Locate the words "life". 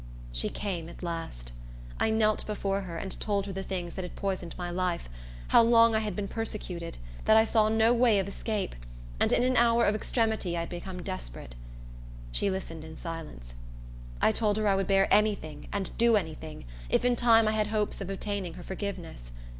4.71-5.07